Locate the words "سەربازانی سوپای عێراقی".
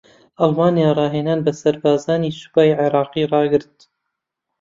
1.61-3.29